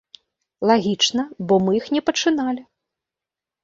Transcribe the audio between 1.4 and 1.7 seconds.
бо